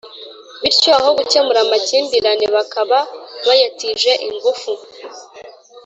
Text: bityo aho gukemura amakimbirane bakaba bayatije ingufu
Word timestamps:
bityo 0.61 0.89
aho 0.97 1.09
gukemura 1.17 1.59
amakimbirane 1.65 2.45
bakaba 2.55 2.97
bayatije 3.47 4.11
ingufu 4.27 4.71